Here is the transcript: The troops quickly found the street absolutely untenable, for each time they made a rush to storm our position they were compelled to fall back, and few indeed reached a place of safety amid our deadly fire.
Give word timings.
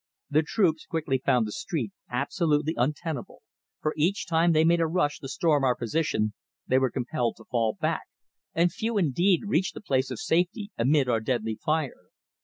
The 0.31 0.41
troops 0.41 0.87
quickly 0.87 1.21
found 1.23 1.45
the 1.45 1.51
street 1.51 1.91
absolutely 2.09 2.73
untenable, 2.75 3.43
for 3.81 3.93
each 3.95 4.25
time 4.25 4.51
they 4.51 4.63
made 4.63 4.79
a 4.81 4.87
rush 4.87 5.19
to 5.19 5.27
storm 5.27 5.63
our 5.63 5.75
position 5.75 6.33
they 6.65 6.79
were 6.79 6.89
compelled 6.89 7.35
to 7.37 7.45
fall 7.51 7.77
back, 7.79 8.07
and 8.55 8.71
few 8.73 8.97
indeed 8.97 9.41
reached 9.45 9.75
a 9.77 9.81
place 9.81 10.09
of 10.09 10.19
safety 10.19 10.71
amid 10.75 11.07
our 11.07 11.19
deadly 11.19 11.59
fire. 11.63 12.05